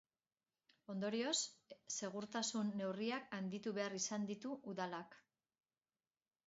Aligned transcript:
Ondorioz, 0.93 1.35
segurtasun 1.97 2.73
neurriak 2.81 3.29
handitu 3.41 3.75
behar 3.81 4.01
izan 4.03 4.27
ditu 4.33 4.57
udalak. 4.75 5.19